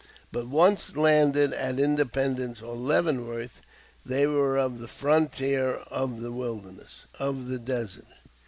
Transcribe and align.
]But 0.31 0.47
once 0.47 0.95
landed 0.95 1.53
at 1.53 1.79
Independence 1.79 2.59
or 2.59 2.75
Leavenworth, 2.75 3.61
they 4.03 4.25
were 4.25 4.57
of 4.57 4.79
the 4.79 4.87
frontier, 4.87 5.75
of 5.91 6.21
the 6.21 6.31
wilderness, 6.31 7.05
of 7.19 7.47
the 7.47 7.59
desert. 7.59 8.07